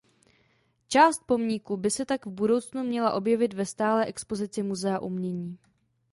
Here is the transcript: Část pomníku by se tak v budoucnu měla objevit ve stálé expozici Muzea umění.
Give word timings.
Část 0.87 1.23
pomníku 1.25 1.77
by 1.77 1.91
se 1.91 2.05
tak 2.05 2.25
v 2.25 2.29
budoucnu 2.29 2.83
měla 2.83 3.13
objevit 3.13 3.53
ve 3.53 3.65
stálé 3.65 4.05
expozici 4.05 4.63
Muzea 4.63 4.99
umění. 4.99 5.57